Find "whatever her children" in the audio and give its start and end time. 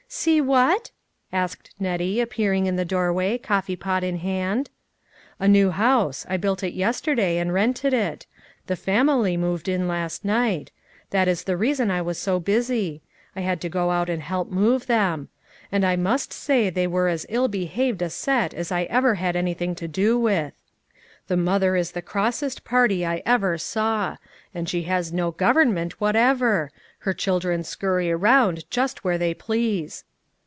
26.01-27.63